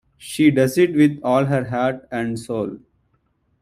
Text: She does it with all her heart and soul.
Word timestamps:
She 0.17 0.49
does 0.49 0.79
it 0.79 0.95
with 0.95 1.19
all 1.21 1.45
her 1.45 1.65
heart 1.65 2.07
and 2.09 2.39
soul. 2.39 2.79